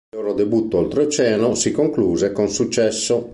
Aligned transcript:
Il 0.13 0.17
loro 0.19 0.33
debutto 0.33 0.79
oltreoceano 0.79 1.53
si 1.53 1.71
concluse 1.71 2.31
con 2.31 2.49
successo. 2.49 3.29